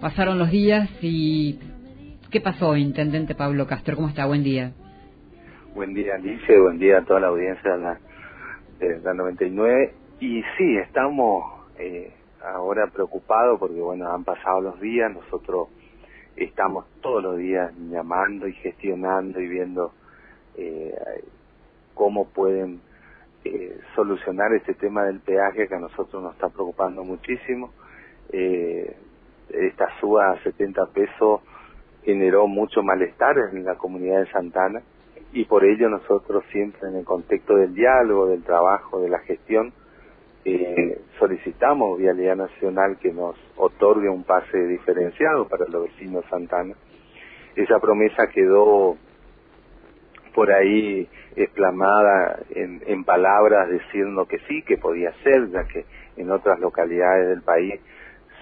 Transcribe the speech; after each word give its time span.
Pasaron 0.00 0.38
los 0.38 0.50
días 0.50 0.88
y 1.02 1.58
¿Qué 2.32 2.40
pasó, 2.40 2.78
Intendente 2.78 3.34
Pablo 3.34 3.66
Castro? 3.66 3.94
¿Cómo 3.94 4.08
está? 4.08 4.24
Buen 4.24 4.42
día. 4.42 4.72
Buen 5.74 5.92
día, 5.92 6.14
Alicia, 6.14 6.58
buen 6.58 6.78
día 6.78 6.96
a 6.96 7.04
toda 7.04 7.20
la 7.20 7.26
audiencia 7.26 7.76
de 7.76 7.78
la, 7.78 8.00
de 8.78 9.00
la 9.00 9.12
99. 9.12 9.92
Y 10.20 10.42
sí, 10.56 10.78
estamos 10.78 11.44
eh, 11.78 12.10
ahora 12.42 12.86
preocupados 12.86 13.60
porque, 13.60 13.78
bueno, 13.78 14.10
han 14.10 14.24
pasado 14.24 14.62
los 14.62 14.80
días, 14.80 15.12
nosotros 15.12 15.68
estamos 16.34 16.86
todos 17.02 17.22
los 17.22 17.36
días 17.36 17.70
llamando 17.90 18.48
y 18.48 18.54
gestionando 18.54 19.38
y 19.38 19.48
viendo 19.48 19.92
eh, 20.56 20.94
cómo 21.92 22.28
pueden 22.28 22.80
eh, 23.44 23.78
solucionar 23.94 24.54
este 24.54 24.72
tema 24.72 25.04
del 25.04 25.20
peaje 25.20 25.68
que 25.68 25.74
a 25.74 25.80
nosotros 25.80 26.22
nos 26.22 26.32
está 26.32 26.48
preocupando 26.48 27.04
muchísimo. 27.04 27.74
Eh, 28.32 28.96
esta 29.50 29.86
suba 30.00 30.30
a 30.30 30.42
70 30.42 30.86
pesos 30.94 31.42
generó 32.04 32.46
mucho 32.46 32.82
malestar 32.82 33.36
en 33.52 33.64
la 33.64 33.76
comunidad 33.76 34.20
de 34.20 34.30
Santana 34.30 34.82
y 35.32 35.44
por 35.44 35.64
ello 35.64 35.88
nosotros 35.88 36.44
siempre 36.52 36.88
en 36.88 36.96
el 36.96 37.04
contexto 37.04 37.56
del 37.56 37.74
diálogo, 37.74 38.26
del 38.26 38.42
trabajo, 38.42 39.00
de 39.00 39.08
la 39.08 39.20
gestión, 39.20 39.72
eh, 40.44 41.00
solicitamos 41.18 41.98
Vialidad 41.98 42.36
Nacional 42.36 42.98
que 42.98 43.12
nos 43.12 43.36
otorgue 43.56 44.08
un 44.08 44.24
pase 44.24 44.58
diferenciado 44.66 45.48
para 45.48 45.66
los 45.66 45.84
vecinos 45.84 46.24
de 46.24 46.30
Santana. 46.30 46.74
Esa 47.54 47.78
promesa 47.78 48.26
quedó 48.26 48.96
por 50.34 50.50
ahí 50.50 51.08
exclamada 51.36 52.40
en, 52.50 52.82
en 52.86 53.04
palabras 53.04 53.70
diciendo 53.70 54.26
que 54.26 54.38
sí, 54.48 54.62
que 54.62 54.78
podía 54.78 55.12
ser, 55.22 55.48
ya 55.50 55.64
que 55.64 55.84
en 56.16 56.30
otras 56.30 56.58
localidades 56.58 57.28
del 57.28 57.42
país 57.42 57.80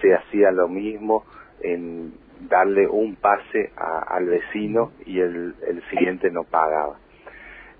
se 0.01 0.15
hacía 0.15 0.51
lo 0.51 0.69
mismo 0.69 1.25
en 1.61 2.15
darle 2.49 2.87
un 2.87 3.17
pase 3.17 3.71
al 3.77 4.27
vecino 4.27 4.93
y 5.05 5.21
el, 5.21 5.55
el 5.67 5.83
siguiente 5.91 6.31
no 6.31 6.45
pagaba. 6.45 6.97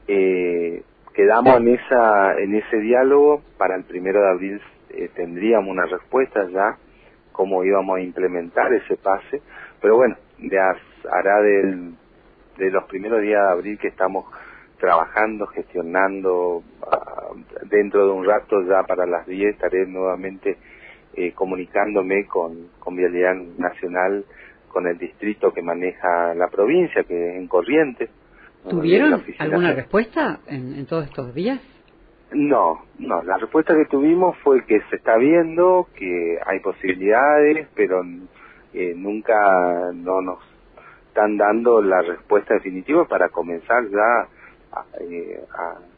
Eh, 0.07 0.83
quedamos 1.15 1.57
en 1.57 1.69
esa 1.69 2.39
en 2.39 2.55
ese 2.55 2.79
diálogo 2.79 3.43
para 3.59 3.77
el 3.77 3.85
primero 3.85 4.21
de 4.21 4.29
abril 4.29 4.61
eh, 4.91 5.09
tendríamos 5.15 5.71
una 5.71 5.87
respuesta 5.87 6.49
ya 6.51 6.77
cómo 7.33 7.65
íbamos 7.65 7.99
a 7.99 8.01
implementar 8.01 8.73
ese 8.73 8.97
pase 8.97 9.43
pero 9.81 9.97
bueno 9.97 10.17
ya 10.39 10.75
hará 11.13 11.41
del, 11.43 11.95
de 12.57 12.71
los 12.71 12.85
primeros 12.85 13.21
días 13.23 13.43
de 13.43 13.53
abril 13.53 13.79
que 13.79 13.89
estamos 13.89 14.25
trabajando 14.79 15.47
gestionando 15.49 16.63
ah, 16.91 17.31
dentro 17.67 18.07
de 18.07 18.13
un 18.13 18.25
rato 18.25 18.63
ya 18.63 18.83
para 18.85 19.07
las 19.07 19.27
10 19.27 19.55
estaré 19.55 19.87
nuevamente 19.87 20.57
eh, 21.15 21.33
comunicándome 21.33 22.27
con, 22.27 22.69
con 22.79 22.97
Vialidad 22.97 23.35
Nacional 23.59 24.25
con 24.71 24.87
el 24.87 24.97
distrito 24.97 25.53
que 25.53 25.63
maneja 25.63 26.35
la 26.35 26.49
provincia, 26.49 27.03
que 27.05 27.31
es 27.31 27.37
en 27.37 27.49
Corrientes. 27.49 28.09
¿Tuvieron 28.69 29.23
alguna 29.39 29.73
respuesta 29.73 30.41
en, 30.47 30.87
todos 30.87 31.07
estos 31.07 31.35
días? 31.35 31.61
No, 32.33 32.85
no, 32.99 33.23
la 33.23 33.39
respuesta 33.39 33.75
que 33.75 33.87
tuvimos 33.87 34.37
fue 34.39 34.65
que 34.65 34.81
se 34.89 34.97
está 34.97 35.17
viendo, 35.17 35.89
que 35.97 36.39
hay 36.47 36.61
posibilidades, 36.61 37.67
pero 37.75 38.03
eh, 38.73 38.95
nunca 38.97 39.91
no 39.93 40.21
nos 40.21 40.39
están 41.09 41.37
dando 41.37 41.83
la 41.83 42.03
respuesta 42.03 42.55
definitiva 42.55 43.05
para 43.07 43.31
comenzar 43.31 43.83
ya 43.89 44.29
a, 44.73 44.85
eh, 45.01 45.41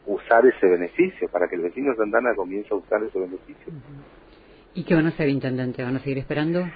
usar 0.07 0.45
ese 0.47 0.65
beneficio, 0.67 1.29
para 1.29 1.47
que 1.47 1.55
el 1.55 1.61
vecino 1.61 1.91
de 1.91 1.97
Santana 1.97 2.33
comience 2.33 2.73
a 2.73 2.77
usar 2.77 3.03
ese 3.03 3.19
beneficio. 3.19 3.71
¿Y 4.75 4.85
qué 4.85 4.95
van 4.95 5.05
a 5.05 5.09
hacer, 5.09 5.29
intendente? 5.29 5.83
¿Van 5.83 5.95
a 5.95 5.99
seguir 5.99 6.17
esperando? 6.17 6.67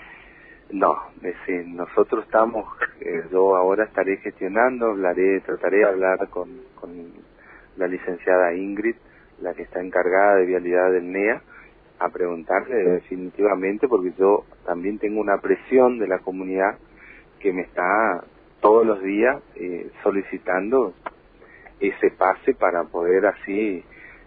No, 0.70 0.96
decir, 1.22 1.66
nosotros 1.68 2.26
estamos, 2.26 2.66
eh, 3.02 3.24
yo 3.32 3.56
ahora 3.56 3.86
estaré 3.86 4.18
gestionando, 4.18 4.88
hablaré, 4.88 5.42
trataré 5.42 5.78
de 5.78 5.86
hablar 5.86 6.30
con, 6.30 6.50
con 6.76 7.12
la 7.78 7.88
licenciada 7.88 8.54
Ingrid, 8.54 8.96
la 9.42 9.54
que 9.54 9.64
está 9.64 9.82
encargada 9.82 10.36
de 10.36 10.46
vialidad 10.46 10.92
del 10.92 11.12
NEA, 11.12 11.42
a 12.00 12.10
preguntarle 12.10 12.76
definitivamente, 12.76 13.88
porque 13.88 14.14
yo 14.20 14.46
también 14.66 15.00
tengo 15.00 15.20
una 15.20 15.40
presión 15.40 15.98
de 15.98 16.08
la 16.08 16.20
comunidad 16.20 16.78
que 17.40 17.52
me 17.52 17.64
está 17.64 18.24
todos 18.62 18.86
los 18.86 19.02
días 19.02 19.42
eh, 19.56 19.90
solicitando 20.04 20.94
ese 21.80 22.12
pase 22.12 22.54
para 22.54 22.84
poder 22.84 23.26
así 23.26 23.84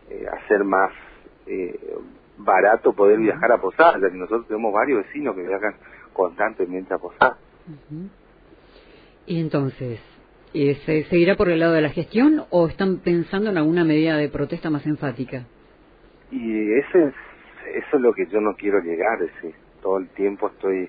eh, 0.08 0.26
hacer 0.32 0.64
más 0.64 0.92
eh, 1.46 1.78
barato 2.44 2.92
poder 2.92 3.18
viajar 3.18 3.52
a 3.52 3.58
Posada, 3.58 3.98
ya 4.00 4.10
que 4.10 4.16
nosotros 4.16 4.46
tenemos 4.46 4.72
varios 4.72 5.04
vecinos 5.04 5.34
que 5.34 5.42
viajan 5.42 5.74
constantemente 6.12 6.94
a 6.94 6.98
Posada. 6.98 7.38
Y 9.26 9.40
entonces, 9.40 10.00
¿se 10.52 11.04
seguirá 11.04 11.36
por 11.36 11.48
el 11.48 11.60
lado 11.60 11.72
de 11.72 11.82
la 11.82 11.90
gestión 11.90 12.44
o 12.50 12.66
están 12.66 12.98
pensando 12.98 13.50
en 13.50 13.58
alguna 13.58 13.84
medida 13.84 14.16
de 14.16 14.28
protesta 14.28 14.70
más 14.70 14.86
enfática? 14.86 15.46
Y 16.30 16.72
ese 16.72 17.04
es, 17.04 17.14
eso 17.74 17.96
es 17.96 18.00
lo 18.00 18.12
que 18.12 18.26
yo 18.26 18.40
no 18.40 18.54
quiero 18.54 18.80
llegar, 18.80 19.22
es 19.22 19.34
decir, 19.34 19.54
todo 19.82 19.98
el 19.98 20.08
tiempo 20.10 20.48
estoy 20.48 20.88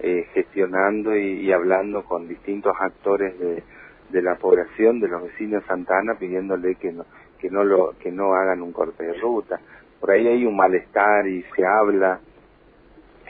eh, 0.00 0.26
gestionando 0.34 1.16
y, 1.16 1.52
hablando 1.52 2.04
con 2.04 2.28
distintos 2.28 2.74
actores 2.80 3.38
de, 3.38 3.62
de 4.10 4.22
la 4.22 4.36
población, 4.36 5.00
de 5.00 5.08
los 5.08 5.22
vecinos 5.22 5.62
de 5.62 5.68
Santana, 5.68 6.14
pidiéndole 6.18 6.74
que 6.76 6.92
no, 6.92 7.04
que 7.38 7.50
no 7.50 7.62
lo, 7.62 7.94
que 7.98 8.10
no 8.10 8.34
hagan 8.34 8.62
un 8.62 8.72
corte 8.72 9.04
de 9.04 9.14
ruta. 9.14 9.60
Por 10.04 10.12
ahí 10.12 10.28
hay 10.28 10.44
un 10.44 10.54
malestar 10.54 11.26
y 11.26 11.42
se 11.56 11.64
habla, 11.64 12.20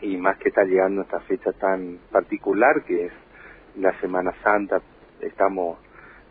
y 0.02 0.16
más 0.16 0.36
que 0.38 0.48
está 0.48 0.64
llegando 0.64 1.02
esta 1.02 1.20
fecha 1.20 1.52
tan 1.52 2.00
particular 2.10 2.82
que 2.82 3.06
es 3.06 3.12
la 3.76 3.96
Semana 4.00 4.34
Santa, 4.42 4.82
estamos 5.20 5.78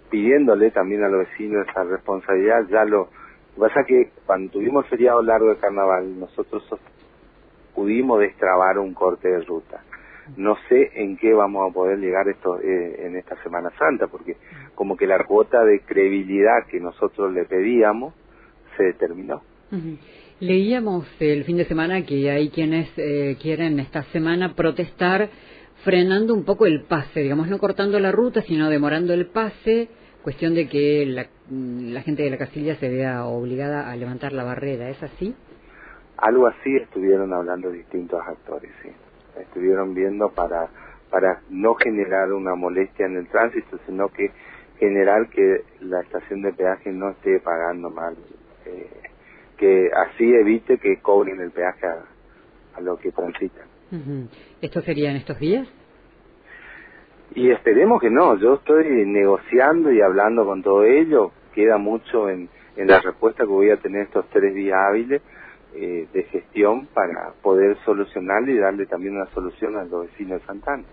pidiéndole 0.09 0.71
también 0.71 1.01
a 1.01 1.07
los 1.07 1.29
vecinos 1.29 1.65
esa 1.65 1.85
responsabilidad, 1.85 2.67
ya 2.67 2.83
lo, 2.83 3.07
pasa 3.57 3.85
que 3.87 4.11
cuando 4.25 4.51
tuvimos 4.51 4.85
feriado 4.89 5.21
largo 5.21 5.47
de 5.47 5.61
carnaval, 5.61 6.19
nosotros 6.19 6.61
pudimos 7.73 8.19
destrabar 8.19 8.79
un 8.79 8.93
corte 8.93 9.29
de 9.29 9.45
ruta. 9.45 9.81
No 10.35 10.57
sé 10.67 10.91
en 10.95 11.15
qué 11.15 11.33
vamos 11.33 11.71
a 11.71 11.73
poder 11.73 11.99
llegar 11.99 12.27
esto 12.27 12.59
eh, 12.59 13.05
en 13.05 13.15
esta 13.15 13.41
Semana 13.43 13.69
Santa, 13.79 14.07
porque 14.07 14.35
como 14.75 14.97
que 14.97 15.07
la 15.07 15.23
cuota 15.23 15.63
de 15.63 15.79
credibilidad 15.79 16.65
que 16.69 16.81
nosotros 16.81 17.31
le 17.31 17.45
pedíamos 17.45 18.13
se 18.75 18.83
determinó. 18.83 19.41
Leíamos 20.39 21.05
el 21.19 21.43
fin 21.43 21.57
de 21.57 21.65
semana 21.65 22.05
que 22.05 22.29
hay 22.29 22.49
quienes 22.49 22.89
eh, 22.97 23.37
quieren 23.41 23.79
esta 23.79 24.03
semana 24.05 24.55
protestar 24.55 25.29
frenando 25.83 26.33
un 26.33 26.43
poco 26.43 26.65
el 26.65 26.83
pase, 26.83 27.19
digamos, 27.19 27.47
no 27.49 27.59
cortando 27.59 27.99
la 27.99 28.11
ruta, 28.11 28.41
sino 28.41 28.69
demorando 28.69 29.13
el 29.13 29.27
pase, 29.27 29.89
cuestión 30.23 30.55
de 30.55 30.67
que 30.67 31.05
la, 31.05 32.01
gente 32.01 32.23
de 32.23 32.29
la 32.29 32.37
Castilla 32.37 32.75
se 32.75 32.89
vea 32.89 33.25
obligada 33.25 33.91
a 33.91 33.95
levantar 33.95 34.33
la 34.33 34.43
barrera, 34.43 34.89
¿es 34.89 35.01
así? 35.03 35.35
Algo 36.17 36.47
así 36.47 36.75
estuvieron 36.77 37.31
hablando 37.33 37.69
distintos 37.69 38.19
actores, 38.25 38.71
sí. 38.81 38.89
Estuvieron 39.39 39.93
viendo 39.93 40.29
para, 40.29 40.69
para 41.09 41.41
no 41.49 41.75
generar 41.75 42.31
una 42.33 42.55
molestia 42.55 43.05
en 43.05 43.17
el 43.17 43.27
tránsito, 43.27 43.77
sino 43.85 44.09
que 44.09 44.31
generar 44.79 45.29
que 45.29 45.63
la 45.81 46.01
estación 46.01 46.41
de 46.41 46.53
peaje 46.53 46.91
no 46.91 47.11
esté 47.11 47.39
pagando 47.39 47.89
mal. 47.89 48.15
Eh, 48.65 48.89
que 49.63 49.89
así 49.95 50.25
evite 50.25 50.77
que 50.77 50.97
cobren 50.97 51.39
el 51.39 51.51
peaje 51.51 51.87
a, 51.87 52.81
lo 52.81 52.97
que 52.97 53.13
transitan. 53.13 53.65
¿Esto 54.61 54.81
sería 54.81 55.11
en 55.11 55.15
estos 55.15 55.39
días? 55.39 55.65
Y 57.33 57.49
esperemos 57.49 58.01
que 58.01 58.09
no, 58.09 58.37
yo 58.37 58.55
estoy 58.55 59.05
negociando 59.05 59.89
y 59.89 60.01
hablando 60.01 60.45
con 60.45 60.61
todo 60.63 60.83
ello, 60.83 61.31
queda 61.55 61.77
mucho 61.77 62.29
en, 62.29 62.49
en 62.75 62.87
la 62.87 62.99
respuesta 62.99 63.45
que 63.45 63.49
voy 63.49 63.69
a 63.69 63.77
tener 63.77 64.07
estos 64.07 64.25
tres 64.31 64.53
días 64.53 64.77
hábiles 64.77 65.21
eh, 65.75 66.07
de 66.11 66.23
gestión 66.23 66.87
para 66.87 67.31
poder 67.41 67.77
solucionarle 67.85 68.51
y 68.51 68.57
darle 68.57 68.85
también 68.85 69.15
una 69.15 69.27
solución 69.27 69.77
a 69.77 69.85
los 69.85 70.07
vecinos 70.07 70.41
de 70.41 70.45
Santana. 70.45 70.83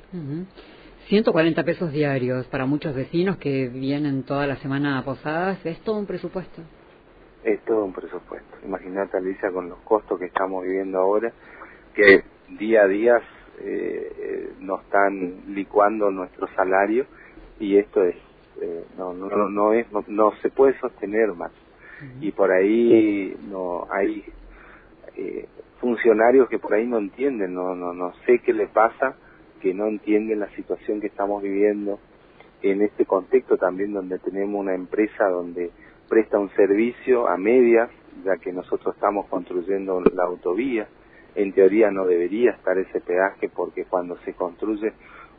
140 1.08 1.64
pesos 1.64 1.90
diarios 1.90 2.46
para 2.46 2.66
muchos 2.66 2.94
vecinos 2.94 3.36
que 3.38 3.68
vienen 3.68 4.22
toda 4.22 4.46
la 4.46 4.56
semana 4.58 4.96
a 4.96 5.04
Posadas, 5.04 5.58
¿es 5.66 5.80
todo 5.80 5.98
un 5.98 6.06
presupuesto? 6.06 6.62
Es 7.44 7.60
todo 7.64 7.84
un 7.84 7.92
presupuesto. 7.92 8.56
Imagínate, 8.64 9.16
Alicia, 9.16 9.50
con 9.50 9.68
los 9.68 9.78
costos 9.80 10.18
que 10.18 10.26
estamos 10.26 10.64
viviendo 10.64 10.98
ahora, 10.98 11.32
que 11.94 12.22
día 12.48 12.82
a 12.82 12.86
día 12.86 13.20
eh, 13.60 14.12
eh, 14.18 14.52
nos 14.60 14.82
están 14.82 15.54
licuando 15.54 16.10
nuestro 16.10 16.46
salario 16.54 17.06
y 17.58 17.76
esto 17.76 18.02
es 18.02 18.16
eh, 18.60 18.84
no, 18.98 19.14
no, 19.14 19.48
no, 19.48 19.72
es, 19.72 19.86
no, 20.08 20.32
se 20.42 20.50
puede 20.50 20.78
sostener 20.80 21.32
más. 21.32 21.52
Y 22.20 22.32
por 22.32 22.50
ahí 22.50 23.36
no 23.48 23.86
hay 23.90 24.24
eh, 25.16 25.46
funcionarios 25.80 26.48
que 26.48 26.58
por 26.58 26.74
ahí 26.74 26.86
no 26.86 26.98
entienden, 26.98 27.54
no, 27.54 27.74
no, 27.74 27.92
no 27.92 28.12
sé 28.26 28.38
qué 28.40 28.52
le 28.52 28.66
pasa, 28.66 29.16
que 29.60 29.74
no 29.74 29.86
entienden 29.86 30.40
la 30.40 30.48
situación 30.54 31.00
que 31.00 31.08
estamos 31.08 31.42
viviendo 31.42 31.98
en 32.62 32.82
este 32.82 33.06
contexto 33.06 33.56
también 33.56 33.92
donde 33.92 34.18
tenemos 34.18 34.60
una 34.60 34.74
empresa 34.74 35.28
donde 35.28 35.70
presta 36.10 36.38
un 36.38 36.50
servicio 36.50 37.28
a 37.28 37.36
medias, 37.36 37.88
ya 38.24 38.36
que 38.36 38.52
nosotros 38.52 38.96
estamos 38.96 39.26
construyendo 39.26 40.02
la 40.12 40.24
autovía. 40.24 40.88
En 41.36 41.52
teoría 41.52 41.92
no 41.92 42.04
debería 42.04 42.50
estar 42.50 42.76
ese 42.76 43.00
peaje 43.00 43.48
porque 43.48 43.84
cuando 43.84 44.18
se 44.24 44.34
construye 44.34 44.92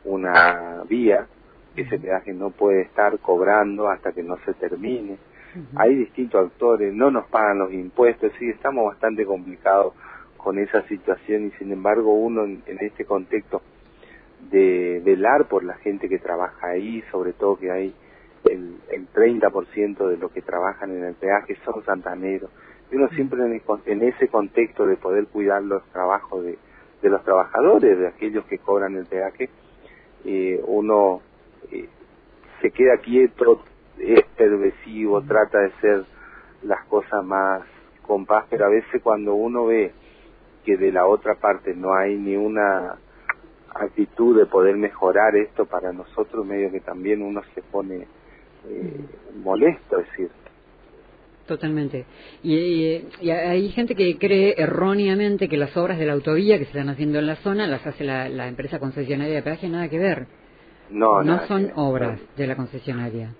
una 0.04 0.82
vía, 0.88 1.26
ese 1.76 1.98
peaje 1.98 2.32
no 2.32 2.50
puede 2.50 2.80
estar 2.82 3.18
cobrando 3.18 3.88
hasta 3.88 4.12
que 4.12 4.22
no 4.22 4.38
se 4.46 4.54
termine. 4.54 5.18
Hay 5.76 5.94
distintos 5.94 6.46
actores, 6.46 6.94
no 6.94 7.10
nos 7.10 7.26
pagan 7.26 7.58
los 7.58 7.72
impuestos, 7.74 8.32
sí, 8.38 8.48
estamos 8.48 8.86
bastante 8.86 9.26
complicados 9.26 9.92
con 10.38 10.58
esa 10.58 10.82
situación 10.88 11.46
y 11.46 11.50
sin 11.52 11.70
embargo 11.70 12.14
uno 12.14 12.44
en, 12.44 12.62
este 12.80 13.04
contexto 13.04 13.60
de 14.50 15.02
velar 15.04 15.48
por 15.48 15.62
la 15.62 15.74
gente 15.74 16.08
que 16.08 16.18
trabaja 16.18 16.68
ahí, 16.68 17.04
sobre 17.12 17.34
todo 17.34 17.58
que 17.58 17.70
hay 17.70 17.94
el, 18.44 18.76
el 18.90 19.08
30% 19.12 20.08
de 20.08 20.16
los 20.16 20.32
que 20.32 20.42
trabajan 20.42 20.90
en 20.90 21.04
el 21.04 21.14
peaje 21.14 21.56
son 21.64 21.84
santaneros. 21.84 22.50
Y 22.90 22.96
uno 22.96 23.08
siempre 23.10 23.40
en, 23.86 24.02
ese 24.02 24.28
contexto 24.28 24.86
de 24.86 24.96
poder 24.96 25.26
cuidar 25.26 25.62
los 25.62 25.82
trabajos 25.92 26.44
de, 26.44 26.58
de 27.00 27.08
los 27.08 27.24
trabajadores, 27.24 27.98
de 27.98 28.08
aquellos 28.08 28.44
que 28.46 28.58
cobran 28.58 28.96
el 28.96 29.06
peaje, 29.06 29.48
eh, 30.24 30.62
uno 30.66 31.22
eh, 31.70 31.88
se 32.60 32.70
queda 32.70 32.98
quieto, 32.98 33.62
es 33.98 34.22
pervasivo, 34.36 35.22
trata 35.22 35.58
de 35.60 35.72
ser 35.80 36.04
las 36.62 36.84
cosas 36.86 37.24
más 37.24 37.62
con 38.02 38.26
paz, 38.26 38.46
pero 38.50 38.66
a 38.66 38.68
veces 38.68 39.00
cuando 39.02 39.34
uno 39.34 39.66
ve 39.66 39.92
que 40.64 40.76
de 40.76 40.92
la 40.92 41.06
otra 41.06 41.34
parte 41.36 41.74
no 41.74 41.94
hay 41.94 42.16
ni 42.16 42.36
una 42.36 42.98
actitud 43.74 44.38
de 44.38 44.46
poder 44.46 44.76
mejorar 44.76 45.34
esto 45.34 45.66
para 45.66 45.92
nosotros, 45.92 46.44
medio 46.46 46.70
que 46.70 46.80
también 46.80 47.22
uno 47.22 47.42
se 47.54 47.62
pone 47.62 48.06
eh, 48.68 49.00
molesto, 49.42 49.98
es 49.98 50.06
decir. 50.10 50.30
Totalmente. 51.46 52.06
Y, 52.42 53.04
hay 53.30 53.68
gente 53.70 53.94
que 53.94 54.16
cree 54.18 54.54
erróneamente 54.56 55.48
que 55.48 55.56
las 55.56 55.76
obras 55.76 55.98
de 55.98 56.06
la 56.06 56.12
autovía 56.12 56.58
que 56.58 56.64
se 56.64 56.70
están 56.70 56.88
haciendo 56.88 57.18
en 57.18 57.26
la 57.26 57.36
zona 57.36 57.66
las 57.66 57.86
hace 57.86 58.04
la, 58.04 58.48
empresa 58.48 58.78
concesionaria 58.78 59.34
de 59.34 59.42
peaje, 59.42 59.68
nada 59.68 59.88
que 59.88 59.98
ver. 59.98 60.26
No, 60.90 61.22
no 61.22 61.46
son 61.46 61.72
obras 61.74 62.20
de 62.36 62.46
la 62.46 62.56
concesionaria 62.56 63.34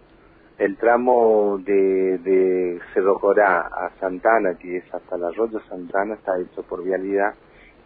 el 0.62 0.76
tramo 0.76 1.58
de, 1.58 2.18
de 2.18 2.80
Cerro 2.94 3.18
Corá 3.18 3.62
a 3.62 3.90
Santana, 3.98 4.54
que 4.54 4.76
es 4.76 4.94
hasta 4.94 5.16
el 5.16 5.24
Arroyo 5.24 5.60
Santana, 5.68 6.14
está 6.14 6.38
hecho 6.38 6.62
por 6.62 6.84
Vialidad, 6.84 7.34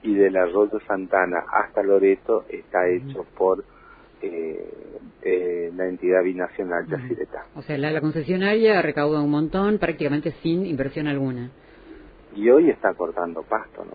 y 0.02 0.14
del 0.14 0.36
Arroyo 0.36 0.78
Santana 0.86 1.44
hasta 1.50 1.82
Loreto 1.82 2.44
está 2.50 2.86
hecho 2.88 3.24
por 3.36 3.64
eh, 4.22 4.70
eh, 5.22 5.72
la 5.74 5.86
entidad 5.86 6.22
binacional 6.22 6.86
Yacireta. 6.86 7.46
O 7.54 7.62
sea, 7.62 7.76
la, 7.78 8.00
concesionaria 8.00 8.80
recauda 8.82 9.20
un 9.20 9.30
montón 9.30 9.78
prácticamente 9.78 10.32
sin 10.42 10.66
inversión 10.66 11.06
alguna. 11.06 11.50
Y 12.34 12.48
hoy 12.50 12.70
está 12.70 12.94
cortando 12.94 13.42
pasto, 13.42 13.84
¿no? 13.84 13.92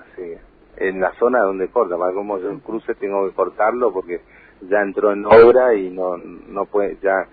Así, 0.00 0.34
en 0.76 1.00
la 1.00 1.12
zona 1.14 1.40
donde 1.40 1.68
corta, 1.68 1.96
para 1.96 2.12
como 2.12 2.38
yo 2.38 2.58
cruce 2.60 2.94
tengo 2.94 3.28
que 3.28 3.34
cortarlo 3.34 3.92
porque 3.92 4.20
ya 4.68 4.80
entró 4.80 5.12
en 5.12 5.24
obra 5.26 5.74
y 5.74 5.90
no, 5.90 6.16
no 6.16 6.66
puede, 6.66 6.96
ya 7.02 7.26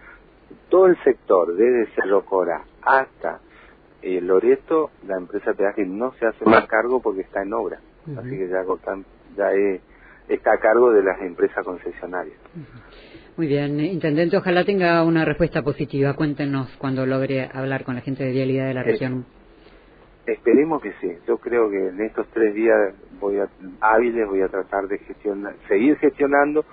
todo 0.70 0.88
el 0.88 1.02
sector, 1.04 1.56
desde 1.56 1.94
Cerro 1.96 2.26
Cora 2.26 2.64
hasta 2.82 3.40
eh, 4.02 4.20
Loreto, 4.22 4.92
la 5.08 5.18
empresa 5.18 5.54
peaje 5.54 5.86
no 5.86 6.14
se 6.14 6.26
hace 6.26 6.46
más 6.46 6.66
cargo 6.68 7.02
porque 7.02 7.22
está 7.22 7.42
en 7.42 7.54
obra. 7.54 7.80
Así 8.18 8.32
que 8.32 8.50
ya, 8.50 8.66
ya 9.38 9.54
está 10.28 10.54
a 10.54 10.58
cargo 10.60 10.92
de 10.92 11.04
las 11.04 11.22
empresas 11.22 11.64
concesionarias. 11.64 12.38
Muy 13.36 13.48
bien, 13.48 13.80
eh, 13.80 13.86
Intendente, 13.86 14.38
ojalá 14.38 14.64
tenga 14.64 15.04
una 15.04 15.26
respuesta 15.26 15.62
positiva. 15.62 16.14
Cuéntenos 16.14 16.70
cuando 16.78 17.06
logre 17.06 17.50
hablar 17.52 17.84
con 17.84 17.96
la 17.96 18.02
gente 18.02 18.24
de 18.24 18.32
vialidad 18.32 18.68
de 18.68 18.74
la 18.74 18.82
eh, 18.82 18.92
región. 18.92 19.26
esperemos 20.26 20.82
que 20.82 20.94
sí. 21.02 21.12
Yo 21.28 21.38
creo 21.38 21.70
que 21.70 21.90
en 21.90 22.02
estos 22.02 22.28
tres 22.28 22.54
días 22.54 22.94
voy 23.20 23.40
a, 23.40 23.48
hábiles 23.82 24.28
voy 24.28 24.42
a 24.42 24.50
tratar 24.50 24.88
de 24.88 25.00
gestionar, 25.00 25.56
seguir 25.68 25.98
gestionando 25.98 26.64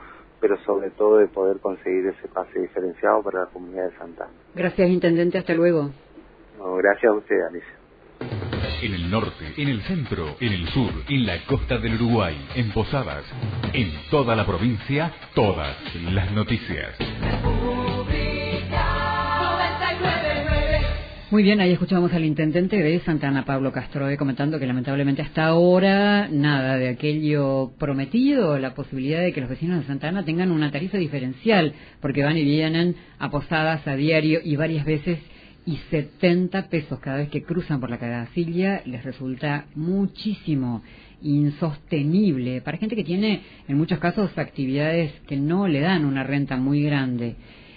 pero 0.41 0.57
sobre 0.65 0.91
todo 0.91 1.19
de 1.19 1.27
poder 1.29 1.61
conseguir 1.61 2.07
ese 2.07 2.27
pase 2.29 2.59
diferenciado 2.59 3.23
para 3.23 3.41
la 3.41 3.47
comunidad 3.47 3.91
de 3.91 3.97
Santana. 3.99 4.31
Gracias, 4.55 4.89
Intendente. 4.89 5.39
Hasta 5.39 5.55
luego. 5.55 5.91
gracias 6.79 7.13
a 7.13 7.15
usted, 7.15 7.41
Alicia. 7.43 7.80
En 8.83 8.95
el 8.95 9.11
norte, 9.11 9.53
en 9.59 9.69
el 9.69 9.83
centro, 9.83 10.37
en 10.41 10.55
el 10.55 10.67
sur, 10.71 10.91
en 11.07 11.27
la 11.27 11.39
costa 11.45 11.77
del 11.77 11.97
Uruguay, 11.97 12.35
en 12.55 12.71
Posadas, 12.71 13.25
en 13.75 13.93
toda 14.11 14.35
la 14.35 14.47
provincia, 14.47 15.13
todas 15.35 15.77
las 16.11 16.33
noticias. 16.33 16.97
Muy 21.31 21.43
bien, 21.45 21.61
ahí 21.61 21.73
escuchamos 21.73 22.13
al 22.13 22.25
intendente 22.25 22.83
de 22.83 23.01
Santana, 23.01 23.45
Pablo 23.45 23.71
Castro, 23.71 24.09
comentando 24.17 24.59
que 24.59 24.67
lamentablemente 24.67 25.23
hasta 25.23 25.45
ahora 25.45 26.29
nada 26.29 26.77
de 26.77 26.89
aquello 26.89 27.73
prometido, 27.79 28.59
la 28.59 28.75
posibilidad 28.75 29.21
de 29.21 29.33
que 29.33 29.41
los 29.41 29.51
vecinos 29.51 29.81
de 29.81 29.87
Santana 29.87 30.25
tengan 30.25 30.51
una 30.51 30.73
tarifa 30.73 30.97
diferencial, 30.97 31.75
porque 32.01 32.25
van 32.25 32.37
y 32.37 32.45
vienen 32.45 32.97
a 33.19 33.31
posadas 33.31 33.87
a 33.87 33.95
diario 33.95 34.41
y 34.43 34.57
varias 34.57 34.85
veces 34.85 35.21
y 35.67 35.77
70 35.91 36.69
pesos 36.69 36.99
cada 37.01 37.19
vez 37.19 37.29
que 37.29 37.43
cruzan 37.43 37.81
por 37.81 37.91
la 37.91 37.99
Cadacilla 37.99 38.83
les 38.85 39.05
resulta 39.05 39.67
muchísimo, 39.75 40.83
insostenible, 41.23 42.61
para 42.63 42.79
gente 42.79 42.97
que 42.97 43.05
tiene 43.05 43.43
en 43.69 43.77
muchos 43.77 43.99
casos 43.99 44.37
actividades 44.37 45.13
que 45.27 45.37
no 45.37 45.69
le 45.69 45.81
dan 45.81 46.05
una 46.05 46.25
renta 46.25 46.57
muy 46.57 46.83
grande. 46.83 47.37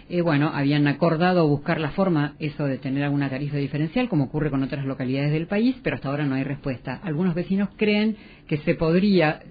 Eh, 0.10 0.22
bueno, 0.22 0.52
habían 0.54 0.88
acordado 0.88 1.48
buscar 1.48 1.80
la 1.80 1.92
forma, 1.92 2.36
eso 2.40 2.66
de 2.66 2.78
tener 2.78 3.04
alguna 3.04 3.30
tarifa 3.30 3.58
diferencial, 3.58 4.10
como 4.10 4.26
ocurre 4.26 4.50
con 4.50 4.62
otras 4.64 4.86
localidades 4.86 5.32
del 5.32 5.48
país, 5.48 5.76
pero 5.82 5.96
hasta 5.96 6.10
ahora 6.10 6.26
no 6.26 6.36
hay 6.36 6.44
respuesta. 6.44 7.00
Algunos 7.04 7.36
vecinos 7.36 7.70
creen 7.78 8.18
que 8.48 8.58
se 8.58 8.76
podría, 8.76 9.42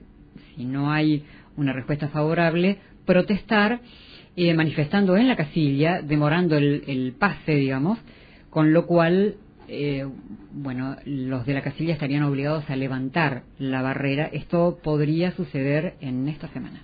si 0.54 0.64
no 0.64 0.92
hay 0.92 1.24
una 1.56 1.72
respuesta 1.72 2.08
favorable, 2.08 2.78
protestar 3.04 3.80
eh, 4.36 4.54
manifestando 4.54 5.16
en 5.16 5.28
la 5.28 5.36
casilla, 5.36 6.00
demorando 6.00 6.56
el, 6.56 7.14
pase, 7.18 7.54
digamos, 7.54 7.98
con 8.52 8.74
lo 8.74 8.86
cual, 8.86 9.36
eh, 9.66 10.06
bueno, 10.52 10.96
los 11.06 11.46
de 11.46 11.54
la 11.54 11.62
casilla 11.62 11.94
estarían 11.94 12.22
obligados 12.22 12.68
a 12.68 12.76
levantar 12.76 13.44
la 13.58 13.80
barrera. 13.80 14.26
Esto 14.26 14.78
podría 14.82 15.32
suceder 15.32 15.94
en 16.02 16.28
esta 16.28 16.48
semana. 16.48 16.82